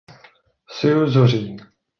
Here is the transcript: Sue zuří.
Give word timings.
Sue 0.67 1.07
zuří. 1.07 1.57